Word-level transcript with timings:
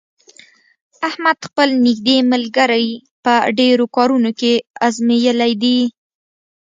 احمد 1.09 1.37
خپل 1.47 1.69
نېږدې 1.85 2.17
ملګري 2.31 2.89
په 3.23 3.33
ډېرو 3.59 3.85
کارونو 3.95 4.29
کې 4.39 4.53
ازمېیلي 4.87 5.51
دي. 5.63 5.79